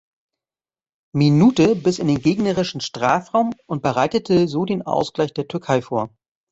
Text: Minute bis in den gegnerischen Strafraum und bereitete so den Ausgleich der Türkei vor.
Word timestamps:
Minute 1.13 1.75
bis 1.75 1.99
in 1.99 2.07
den 2.07 2.19
gegnerischen 2.23 2.81
Strafraum 2.81 3.53
und 3.67 3.83
bereitete 3.83 4.47
so 4.47 4.65
den 4.65 4.81
Ausgleich 4.81 5.31
der 5.31 5.47
Türkei 5.47 5.83
vor. 5.83 6.09